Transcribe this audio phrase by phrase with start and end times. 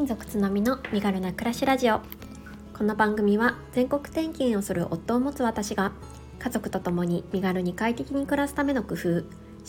[0.00, 2.00] 民族津波の身軽な暮らしラジオ。
[2.72, 5.92] この番組は全国転勤をする夫を持つ私が
[6.38, 9.24] 家族と共に身軽に快適に暮らすための工夫思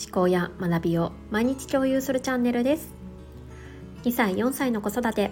[0.09, 2.93] 考や学びを毎日共有するチャンネルです。
[4.03, 5.31] 2歳4歳の子育て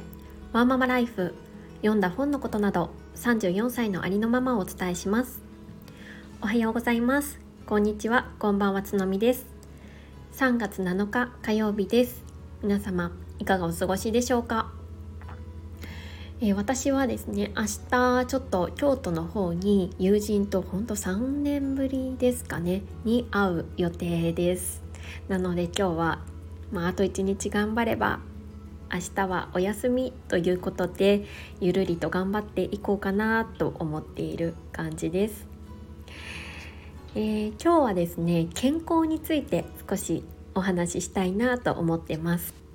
[0.51, 1.33] ワーママライフ
[1.77, 5.41] 読んだ本のことなど34歳のありのままをお伝えします。
[6.41, 7.39] おはようございます。
[7.65, 8.29] こんにちは。
[8.37, 9.45] こんばんはつのみです。
[10.33, 12.21] 3月7日火曜日です。
[12.61, 14.73] 皆様いかがお過ごしでしょうか、
[16.41, 24.81] えー、私はですね明日ちょっと京都の方に友人とほんと3年ぶりですかねに会う予定です。
[25.27, 26.19] なので今日は、
[26.71, 28.19] まあ、あと1日頑張れば
[28.91, 31.25] 明日はお休みということで
[31.59, 35.47] ゆるりと頑張っていこうかなと思っている感じです、
[37.15, 40.23] えー、今日はですね健康について少し
[40.55, 42.68] お話ししたいなと思ってます。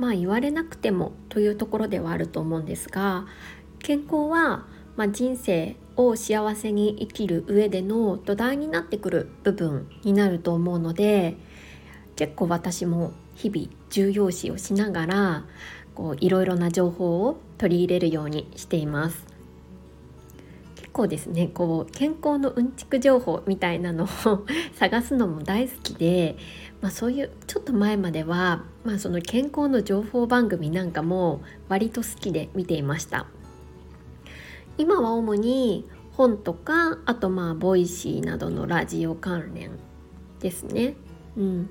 [0.00, 3.26] まあ言われなくてもというところではあると思うんですが
[3.80, 11.36] 健康は、まあ、人生を幸せに生きる上での土台になってくる部分になると思うので
[12.16, 15.44] 結構私も日々重要視をしながら
[15.94, 19.29] こういろいろな情報を取り入れるようにしています。
[20.92, 24.08] 構ですねこう健康のうんちく情報みたいなのを
[24.74, 26.36] 探すのも大好きで、
[26.80, 33.26] まあ、そういうちょっと前までは、まあ、その健康の情報番組なんかも割と好きで見ていました。
[34.78, 39.72] 今は主に本とかあとまあ Voicy などのラジオ関連
[40.40, 40.94] ですね。
[41.36, 41.70] うん、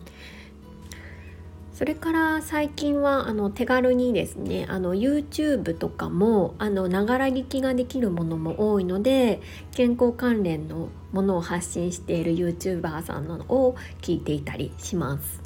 [1.80, 9.40] それから最近はあの手軽にですねあの YouTube とかもあのながら聞きができるものも多いので
[9.72, 15.42] 健康関連のものを発信している YouTuber さんなのを聞いていたりします。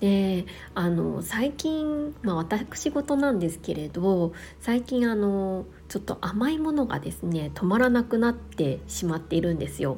[0.00, 9.96] であの最近、まあ、私事なんですけれど最近あのちょっと甘いものがですね止まらなくなってしまっているんですよ。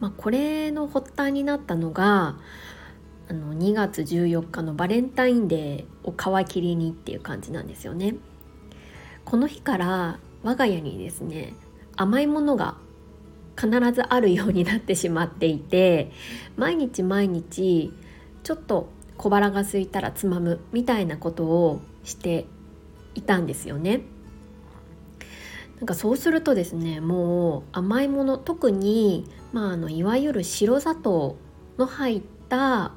[0.00, 2.36] まあ、これの発端になったのが
[3.28, 8.16] あの2月14日のバレンタインデーを皮切りにっていう感じなんですよね。
[9.24, 11.54] この日から我が家にですね
[11.96, 12.76] 甘いものが
[13.56, 16.12] 必ずあるようになってしまっていて
[16.56, 17.92] 毎日毎日
[18.44, 22.46] ちょっと小腹が空いたらつまむみたいなことをして
[23.14, 24.02] いたんですよね。
[25.78, 31.36] なんかそうするとですねもう甘いもの特に、まあ、あのいわゆる白砂糖
[31.76, 32.92] の入った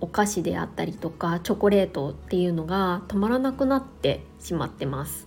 [0.00, 5.26] お菓子であったりとかチョコレートっていうのが止まらなくなってしまってます。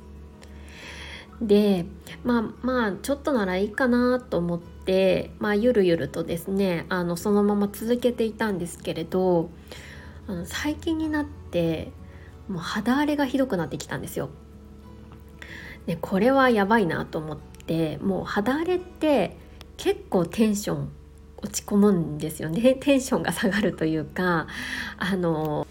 [1.42, 1.86] で
[2.24, 9.50] まあまあちょっとならいいかなと思って、まあ、ゆるゆるとですねあのそのまま続けていたんですけれど
[10.28, 11.92] あの最近になって
[12.50, 14.30] もう肌荒れがひどくなってきたんですよ。
[15.86, 19.38] でこれはやばいなと思ってもう肌荒れって
[19.78, 20.92] 結構テンション
[21.42, 24.48] 落ち込むんですよね テンションが下がるというか
[24.98, 25.68] あの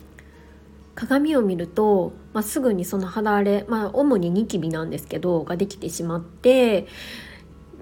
[0.94, 6.88] 鏡を見ると、まあ、すぐにその肌荒れ、まあ、主にニキビなんですけどができてしまって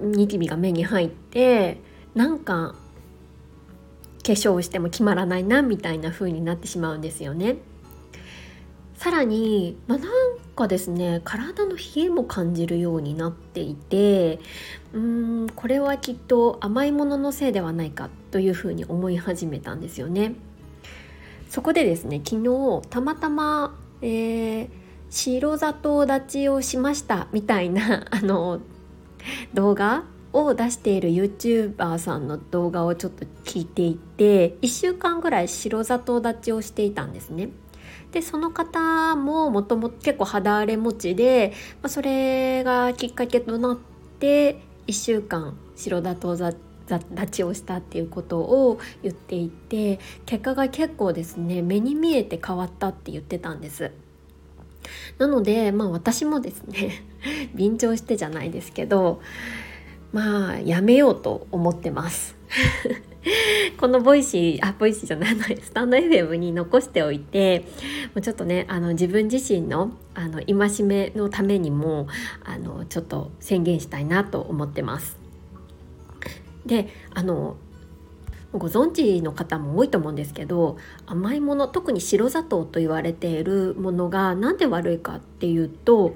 [0.01, 1.81] ニキビが目に入って
[2.15, 2.75] なんか
[4.23, 7.57] 化粧をしても決まらないなみたいな風になってしまうんですよね。
[8.97, 14.41] さらに、まあ、なんかですね体の冷えも感じるようになっていて
[14.93, 20.35] うーんこれはきっと甘いもののせいではないかというふうに思い始めたんですよね。
[21.49, 24.69] そこでですね昨日たまたま、えー、
[25.11, 28.61] 白砂糖立ちをしましたみたいな あの
[29.55, 37.51] 動画を出している YouTuber さんの動画をちょっと聞いていて1週間ぐらい白砂糖立ちをしていたんですね。
[38.17, 43.79] でその方ももともと結構肌荒れ持ちで、まあ、それがきっかけとなっ
[44.19, 53.93] て1週間白砂糖立ちをしたっていうことを言っていて結果が結構ですね目に見えて変わったって言ってたんです。
[55.19, 57.05] なのでまあ私もですね
[57.55, 59.21] 便乗してじゃないですけど
[60.15, 62.35] まあやめようと思ってます。
[63.79, 67.67] このボイシーあボイシーじゃないスタンド FM に残しておいて
[68.15, 72.07] もうちょっとねあの自分自身のあの戒めのためにも
[72.45, 75.19] あのちょっと宣言したいなと思ってます。
[76.65, 77.57] であの
[78.53, 86.15] ご存知の方も多いと思うんですけど甘いもの特に白砂糖と言われているものが何で悪いかっていうと、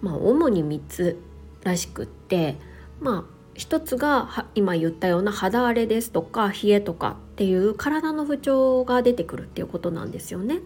[0.00, 1.18] まあ、主に3つ
[1.64, 2.56] らしくって
[3.00, 10.60] まあ一つが今言ったような肌荒れですとか冷えとかっていう体の不調が出てくるっていうことなんですよね。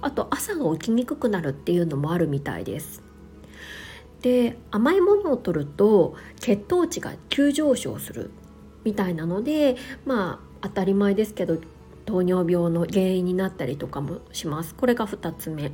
[0.00, 3.02] あと朝が起きにくくなるっていうのもあるみたいです
[4.22, 8.30] で甘いものを取ると血糖値が急上昇する
[8.84, 11.58] みたいなのでまあ当たり前ですけど
[12.08, 15.72] 糖尿病の原因になったりとかもしますこれが2つ目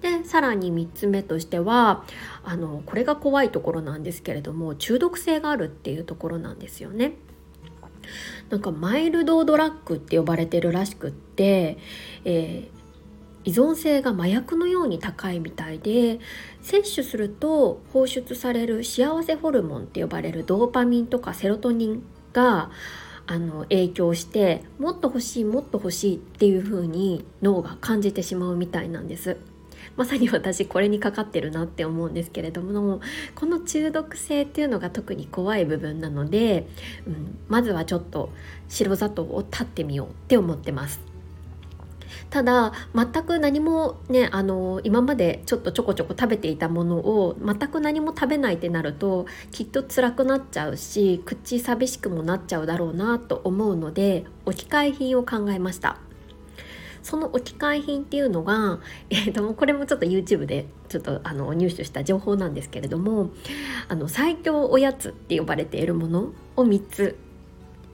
[0.00, 2.02] でさらに3つ目としては
[2.44, 7.12] あのこれが怖いところなんですけれども中毒性があるっていうところなんですよね。
[8.48, 11.76] なんかマイルドドラッグって呼ばれてるらしくって、
[12.24, 16.20] えー、依存性が麻薬のように高いみたいで
[16.62, 22.02] 摂取すると放出される幸せホルモンって呼ばれるドーパミンとかセロトニン
[22.32, 22.70] が
[23.26, 29.36] あの影響してもっと欲しいもっと欲しいっていう風に脳が感じてしまうみたいなんです。
[29.96, 33.00] まさに私これにかかってるなって思うんですけれども
[33.34, 36.66] この中毒性っていうのが特に怖い部分なので、
[37.06, 38.30] うん、まずはちょっと
[38.68, 41.15] 白砂糖を断ってみようって思ってます。
[42.30, 55.98] ただ全く何もねあの今までちょっとちょこちょこ食べていたものを全く何も食べないってなるときっと辛くなっちゃうし口寂しくもなっちゃうだろうなと思うので置き換え品を考えました
[57.06, 58.80] その置き換え品っていうのが、
[59.10, 63.30] えー、とこれもちょっと YouTube でちょっとあの入手した情報なんですけれども
[63.88, 67.16] あの最強おやつって呼ばれているものを3つ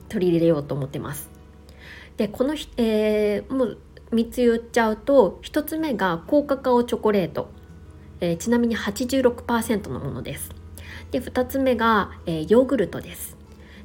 [0.09, 1.29] 取り入れようと思ってます。
[2.17, 3.77] でこの、えー、もう
[4.13, 7.49] 3つ言っちゃうと1つ目が高カカオチョコレート、
[8.19, 10.51] えー、ちなみに86%のものです。
[11.11, 13.37] で2つ目が、えー、ヨーグルトです。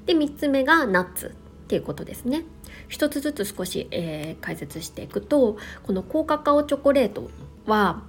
[0.06, 2.44] で3つ目がナッツっていうことですね。
[2.88, 7.31] 一つずつ少し、えー、解説していくとこの高カカオチョコレート
[7.66, 8.02] は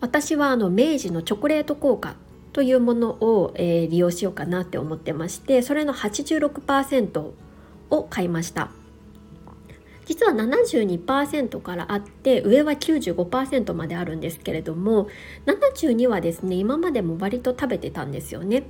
[0.00, 2.14] 私はあの明治のチョコレート効果
[2.52, 7.30] というものを、えー、利用しようかなって思ってましてそれの86%
[7.90, 8.70] を買いました
[10.06, 15.08] 実は72%からあって上は95%まであるんですけれども
[15.46, 18.64] 72はですね今までも割と食べてたんですよね。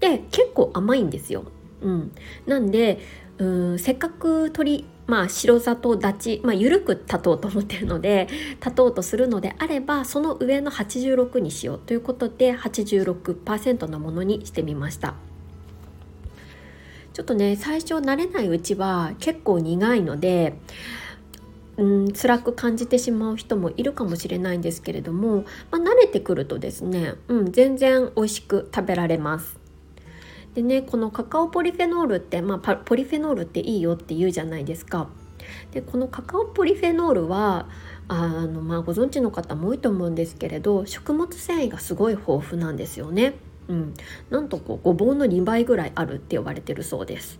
[0.00, 1.44] で結構甘いんですよ。
[1.80, 2.12] うん、
[2.46, 2.98] なんで
[3.38, 3.44] う
[3.74, 8.28] んせっかく鳥まあ白砂糖立ち、まあ、緩く立とうと思ってるので
[8.60, 15.14] 立とうとするのであればその上の86にしようということで86%のものにしてみました。
[17.12, 20.54] ちょっとね最初慣れないうちは結構苦いので
[21.76, 29.58] うん辛く感じてしまう人もいるかもしれないんですけれども、まあ、慣れてくるとですね、うん、全然美味しく食べられます
[30.54, 35.08] でねこのカカオポリフェノールって、まあ、ポリフェノールっていいよって言うじゃないですか。
[35.72, 37.68] でこのカカオポリフェノールは
[38.06, 43.34] あの、まあ、ご存知の方も多いと思うんですけれど食物繊維がすごい豊富なんですよね。
[43.68, 43.94] うん、
[44.30, 47.38] なんとこうごぼうの2倍ぐらいあるって呼ばれてるそうです。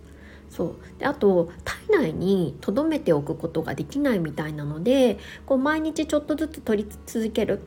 [0.48, 1.50] そうであと
[1.88, 7.60] 体内に留めておくことができないみたいなのでこう毎日ちょっとずつ取り続ける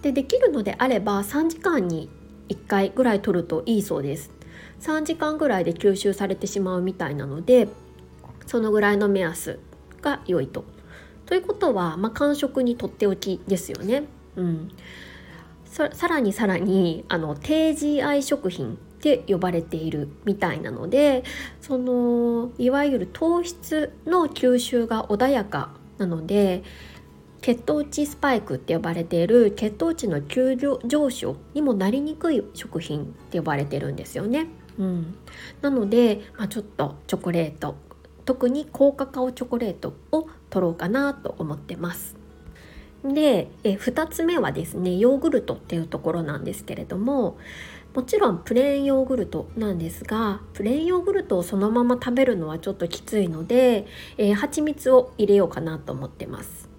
[0.00, 2.08] でできるのであれば3時間に
[2.48, 4.30] 1回ぐらい取るといいそうです。
[4.80, 7.68] 3時間ぐらいで吸収されてしまうみたいなので
[8.46, 9.58] そのぐらいの目安
[10.00, 10.64] が良いと。
[11.26, 14.04] ということは、まあ、間食にとっておきですよね。
[14.36, 14.70] うん、
[15.72, 21.24] さらにさらにあの低 GI 食品って呼ばれているみたいなので
[21.62, 26.62] そのいわゆる糖質の吸収が穏やかなので
[27.40, 34.46] 血糖値スパイクって呼ばれている血糖値の急上昇にもなりにくい食品って呼ばれてるんですよね。
[34.78, 35.16] うん、
[35.60, 37.74] なので、まあ、ちょっとチョコレート
[38.24, 42.21] 特に高カカオチョコレートを取ろうかなと思ってます。
[43.04, 47.36] でえ2つ目はですねヨーグルトっていうところなんですけれども
[47.94, 56.70] もちろんプレーンヨーグルトなんですがプレーンヨーグルトをそのまま食べるのはちょっときついので、えー、蜂蜜を入れようかなと思ってます。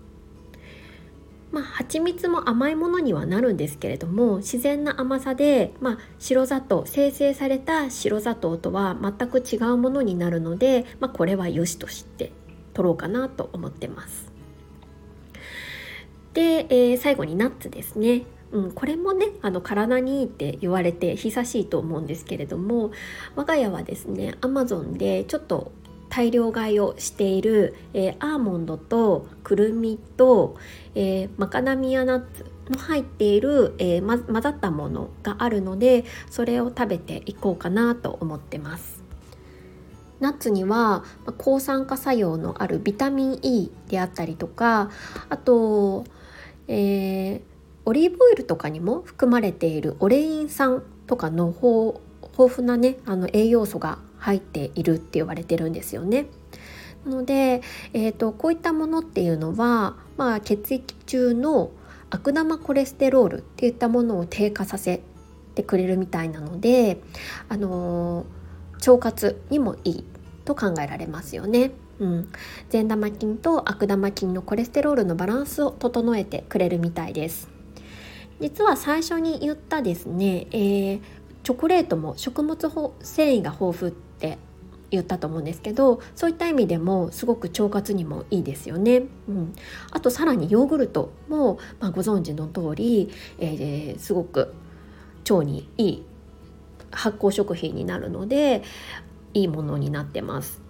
[1.52, 12.32] まあ、蜂蜜も甘いものにはなるんですけれども自然な甘さで、まあ、白砂糖生成された白砂糖とは全く違うものになるので、まあ、これは良しとして
[12.74, 14.33] 取ろうかなと思ってます。
[16.34, 18.24] で、えー、最後にナッツですね。
[18.52, 22.92] うん、これもねあの体にいいって言われて久しいと思うんですけれども
[23.36, 25.72] 我が家はですねアマゾンでちょっと
[26.10, 30.56] 大量買いをしている、えー、アーモンドとくるみと、
[30.94, 39.02] えー、マカダミアナッツの入っている、えー、ま、混ざったものがあるのでそれを食べていこうかなと思ってます。
[40.20, 41.04] ナッツには
[41.40, 44.92] 抗酸化作用のあるビタミン E であったりとか
[45.30, 46.06] あと、
[46.68, 47.42] えー、
[47.86, 56.28] オリーブオイルとかにも含まれているオレイン酸とかの豊富なねあの栄養素が入っているって言われてるんですよね。
[57.06, 61.72] なので、えーと、こういったものっていうのは、まあ、血液中の
[62.10, 65.02] 悪玉コレステロールっていったものを低下させ
[65.56, 67.02] てくれるみたいなので、
[67.50, 70.06] あのー、腸活にもいい
[70.46, 71.72] と考えられますよね。
[72.00, 72.32] うん、
[72.70, 77.50] 善玉菌と悪玉菌のコレステロールのバランスを整えてくれるみたいです。
[78.40, 81.02] 実は最初に言ったですね、えー、
[81.44, 82.58] チョコレートも食物
[83.02, 84.38] 繊維が豊富って
[84.92, 89.04] 言ったと思うんですけどそういった意味でもすごく腸活にもいいですよね。
[89.28, 89.54] うん、
[89.92, 93.10] あとさらにヨーグルトも、まあ、ご存知の通り、
[93.40, 94.54] えー、すごく
[95.30, 96.06] 腸にいい
[96.92, 98.62] 発酵食品になるので
[99.34, 100.62] いいものになってます。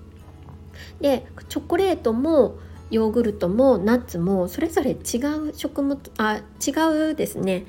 [1.02, 2.58] でチョコレートも
[2.90, 5.18] ヨーグルトもナッツもそれぞれ違
[5.50, 7.66] う食物あ違うですね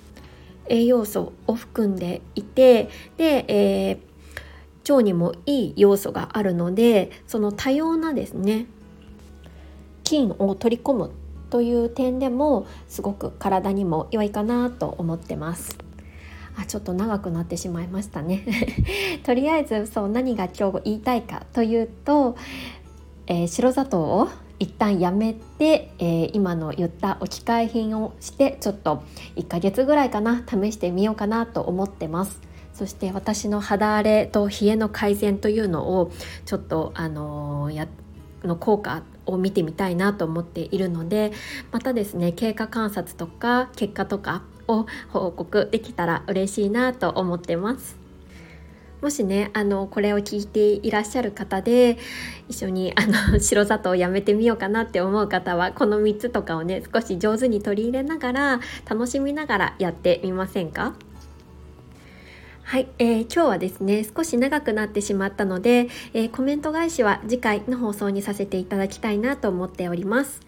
[0.67, 8.67] 栄養素を含んでいてで、えー、腸にもいい要素があるのでその多様なですね
[10.05, 11.11] 菌を取り込む
[11.51, 15.79] という点でもすごく体にも良いかなと思ってます。
[16.57, 18.47] あちょっと長くなってしまいましたね
[19.25, 22.37] とりあえずそう何が今日言いたいかというと、
[23.26, 24.28] えー、白砂糖を
[24.59, 29.02] 一旦やめて、えー、今の言った置き換え品をしてちょっと
[29.37, 32.40] 1ヶ月ぐらいかな試してみようかなと思ってます。
[32.73, 36.11] そして私の肌荒れと冷えの改善というのを
[36.45, 37.88] ちょっとあのー、や
[38.43, 41.33] の効果を見てみたいなと思っているので
[41.73, 48.04] またですね経過観察とか結果とかを報告できたら嬉しいなと思ってます。
[49.05, 51.99] もしねあのこれを聞いていらっしゃる方で
[52.49, 60.95] 一緒にあの 白砂糖をやめてみようかなって思う方はこの3つとかをね少し上手に取り入れながら楽しみながらやってみませんか？
[62.63, 70.41] はい、えー、今日はですね少し長くなってしまったので、えー、コメント返しは次回の放送にさせていただきたいなと思っております。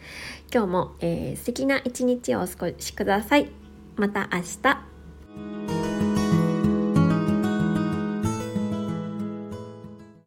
[0.51, 3.51] 今日も、えー、素敵な一日をお過ごしください。
[3.97, 5.86] また明日。